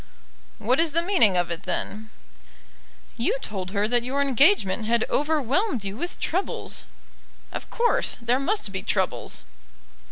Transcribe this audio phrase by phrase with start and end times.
[0.57, 2.09] "What is the meaning of it, then?"
[3.17, 6.85] "You told her that your engagement had overwhelmed you with troubles."
[7.51, 9.43] "Of course; there must be troubles."